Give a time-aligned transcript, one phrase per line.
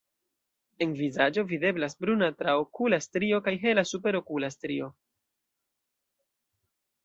[0.85, 4.91] En vizaĝo videblas bruna traokula strio kaj hela superokula strio.